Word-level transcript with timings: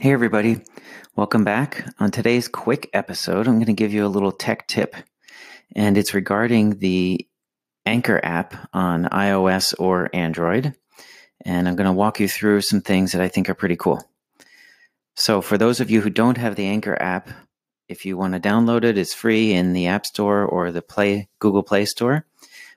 Hey, 0.00 0.12
everybody. 0.12 0.60
Welcome 1.14 1.44
back. 1.44 1.86
On 2.00 2.10
today's 2.10 2.48
quick 2.48 2.90
episode, 2.92 3.46
I'm 3.46 3.54
going 3.54 3.66
to 3.66 3.72
give 3.72 3.92
you 3.92 4.04
a 4.04 4.08
little 4.08 4.32
tech 4.32 4.66
tip, 4.66 4.96
and 5.76 5.96
it's 5.96 6.12
regarding 6.12 6.80
the 6.80 7.26
Anchor 7.86 8.20
app 8.24 8.56
on 8.72 9.04
iOS 9.04 9.72
or 9.78 10.10
Android. 10.12 10.74
And 11.44 11.68
I'm 11.68 11.76
going 11.76 11.86
to 11.86 11.92
walk 11.92 12.18
you 12.18 12.26
through 12.26 12.62
some 12.62 12.80
things 12.80 13.12
that 13.12 13.20
I 13.22 13.28
think 13.28 13.48
are 13.48 13.54
pretty 13.54 13.76
cool. 13.76 14.02
So, 15.14 15.40
for 15.40 15.56
those 15.56 15.78
of 15.78 15.92
you 15.92 16.00
who 16.00 16.10
don't 16.10 16.38
have 16.38 16.56
the 16.56 16.66
Anchor 16.66 17.00
app, 17.00 17.30
if 17.88 18.04
you 18.04 18.16
want 18.16 18.34
to 18.34 18.40
download 18.40 18.82
it, 18.82 18.98
it's 18.98 19.14
free 19.14 19.52
in 19.52 19.74
the 19.74 19.86
App 19.86 20.06
Store 20.06 20.44
or 20.44 20.72
the 20.72 20.82
Play 20.82 21.28
Google 21.38 21.62
Play 21.62 21.84
Store. 21.84 22.26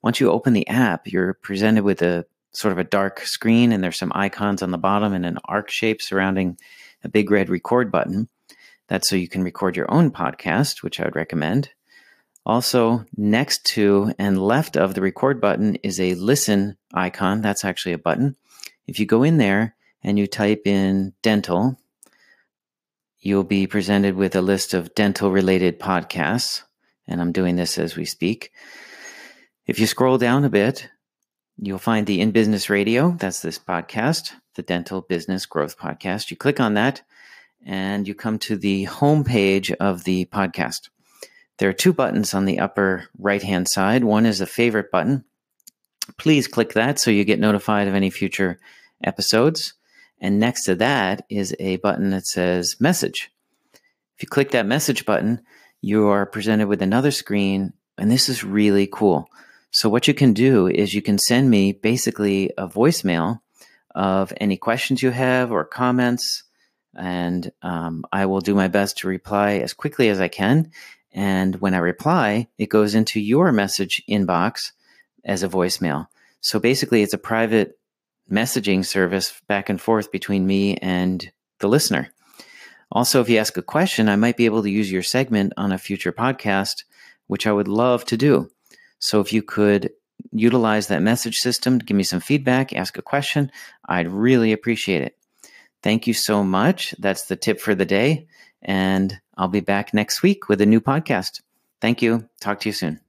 Once 0.00 0.18
you 0.18 0.30
open 0.30 0.54
the 0.54 0.66
app, 0.66 1.06
you're 1.06 1.34
presented 1.34 1.84
with 1.84 2.00
a 2.00 2.24
sort 2.54 2.72
of 2.72 2.78
a 2.78 2.84
dark 2.84 3.20
screen, 3.20 3.70
and 3.70 3.84
there's 3.84 3.98
some 3.98 4.12
icons 4.14 4.62
on 4.62 4.70
the 4.70 4.78
bottom 4.78 5.12
and 5.12 5.26
an 5.26 5.38
arc 5.44 5.70
shape 5.70 6.00
surrounding 6.00 6.56
a 7.04 7.08
big 7.08 7.30
red 7.30 7.48
record 7.48 7.90
button. 7.90 8.28
That's 8.88 9.08
so 9.08 9.16
you 9.16 9.28
can 9.28 9.42
record 9.42 9.76
your 9.76 9.90
own 9.90 10.10
podcast, 10.10 10.82
which 10.82 11.00
I 11.00 11.04
would 11.04 11.16
recommend. 11.16 11.70
Also, 12.44 13.04
next 13.16 13.64
to 13.64 14.12
and 14.18 14.42
left 14.42 14.76
of 14.76 14.94
the 14.94 15.00
record 15.00 15.40
button 15.40 15.76
is 15.76 16.00
a 16.00 16.14
listen 16.14 16.76
icon. 16.92 17.40
That's 17.40 17.64
actually 17.64 17.92
a 17.92 17.98
button. 17.98 18.36
If 18.86 18.98
you 18.98 19.06
go 19.06 19.22
in 19.22 19.38
there 19.38 19.76
and 20.02 20.18
you 20.18 20.26
type 20.26 20.66
in 20.66 21.12
dental, 21.22 21.78
you'll 23.20 23.44
be 23.44 23.68
presented 23.68 24.16
with 24.16 24.34
a 24.34 24.42
list 24.42 24.74
of 24.74 24.94
dental 24.94 25.30
related 25.30 25.78
podcasts. 25.78 26.62
And 27.06 27.20
I'm 27.20 27.32
doing 27.32 27.56
this 27.56 27.78
as 27.78 27.96
we 27.96 28.04
speak. 28.04 28.50
If 29.66 29.78
you 29.78 29.86
scroll 29.86 30.18
down 30.18 30.44
a 30.44 30.50
bit, 30.50 30.88
you'll 31.56 31.78
find 31.78 32.06
the 32.06 32.20
In 32.20 32.32
Business 32.32 32.68
Radio. 32.68 33.12
That's 33.12 33.40
this 33.40 33.58
podcast 33.58 34.32
the 34.54 34.62
Dental 34.62 35.00
Business 35.00 35.46
Growth 35.46 35.78
Podcast. 35.78 36.30
You 36.30 36.36
click 36.36 36.60
on 36.60 36.74
that 36.74 37.02
and 37.64 38.06
you 38.06 38.14
come 38.14 38.38
to 38.40 38.56
the 38.56 38.84
home 38.84 39.24
page 39.24 39.70
of 39.72 40.04
the 40.04 40.26
podcast. 40.26 40.90
There 41.58 41.68
are 41.68 41.74
two 41.74 41.92
buttons 41.92 42.34
on 42.34 42.44
the 42.44 42.58
upper 42.58 43.08
right 43.18 43.42
hand 43.42 43.68
side. 43.68 44.04
One 44.04 44.26
is 44.26 44.40
a 44.40 44.46
favorite 44.46 44.90
button. 44.90 45.24
Please 46.18 46.48
click 46.48 46.72
that 46.72 46.98
so 46.98 47.10
you 47.10 47.24
get 47.24 47.38
notified 47.38 47.88
of 47.88 47.94
any 47.94 48.10
future 48.10 48.58
episodes. 49.04 49.74
And 50.20 50.38
next 50.38 50.64
to 50.64 50.74
that 50.76 51.24
is 51.28 51.54
a 51.58 51.76
button 51.76 52.10
that 52.10 52.26
says 52.26 52.76
message. 52.80 53.30
If 54.16 54.22
you 54.22 54.28
click 54.28 54.50
that 54.50 54.66
message 54.66 55.04
button, 55.04 55.42
you 55.80 56.08
are 56.08 56.26
presented 56.26 56.68
with 56.68 56.80
another 56.80 57.10
screen, 57.10 57.72
and 57.98 58.10
this 58.10 58.28
is 58.28 58.44
really 58.44 58.86
cool. 58.86 59.28
So, 59.72 59.88
what 59.88 60.06
you 60.06 60.14
can 60.14 60.32
do 60.32 60.68
is 60.68 60.94
you 60.94 61.02
can 61.02 61.18
send 61.18 61.50
me 61.50 61.72
basically 61.72 62.52
a 62.56 62.68
voicemail 62.68 63.40
of 63.94 64.32
any 64.38 64.56
questions 64.56 65.02
you 65.02 65.10
have 65.10 65.52
or 65.52 65.64
comments. 65.64 66.44
And 66.94 67.50
um, 67.62 68.04
I 68.12 68.26
will 68.26 68.40
do 68.40 68.54
my 68.54 68.68
best 68.68 68.98
to 68.98 69.08
reply 69.08 69.54
as 69.54 69.72
quickly 69.72 70.08
as 70.08 70.20
I 70.20 70.28
can. 70.28 70.70
And 71.12 71.60
when 71.60 71.74
I 71.74 71.78
reply, 71.78 72.48
it 72.58 72.68
goes 72.68 72.94
into 72.94 73.20
your 73.20 73.52
message 73.52 74.02
inbox 74.08 74.72
as 75.24 75.42
a 75.42 75.48
voicemail. 75.48 76.08
So 76.40 76.58
basically, 76.58 77.02
it's 77.02 77.14
a 77.14 77.18
private 77.18 77.78
messaging 78.30 78.84
service 78.84 79.40
back 79.46 79.68
and 79.68 79.80
forth 79.80 80.10
between 80.10 80.46
me 80.46 80.76
and 80.76 81.30
the 81.60 81.68
listener. 81.68 82.08
Also, 82.90 83.20
if 83.20 83.28
you 83.28 83.38
ask 83.38 83.56
a 83.56 83.62
question, 83.62 84.08
I 84.08 84.16
might 84.16 84.36
be 84.36 84.44
able 84.44 84.62
to 84.62 84.70
use 84.70 84.90
your 84.90 85.02
segment 85.02 85.52
on 85.56 85.72
a 85.72 85.78
future 85.78 86.12
podcast, 86.12 86.84
which 87.26 87.46
I 87.46 87.52
would 87.52 87.68
love 87.68 88.04
to 88.06 88.16
do. 88.16 88.50
So 88.98 89.20
if 89.20 89.32
you 89.32 89.42
could 89.42 89.90
utilize 90.30 90.86
that 90.86 91.02
message 91.02 91.36
system 91.36 91.78
give 91.78 91.96
me 91.96 92.02
some 92.02 92.20
feedback, 92.20 92.72
ask 92.72 92.96
a 92.98 93.02
question, 93.02 93.50
I'd 93.86 94.08
really 94.08 94.52
appreciate 94.52 95.02
it. 95.02 95.16
Thank 95.82 96.06
you 96.06 96.14
so 96.14 96.44
much. 96.44 96.94
That's 96.98 97.26
the 97.26 97.36
tip 97.36 97.60
for 97.60 97.74
the 97.74 97.84
day. 97.84 98.26
And 98.62 99.20
I'll 99.36 99.48
be 99.48 99.60
back 99.60 99.92
next 99.92 100.22
week 100.22 100.48
with 100.48 100.60
a 100.60 100.66
new 100.66 100.80
podcast. 100.80 101.42
Thank 101.80 102.02
you. 102.02 102.28
Talk 102.40 102.60
to 102.60 102.68
you 102.68 102.72
soon. 102.72 103.01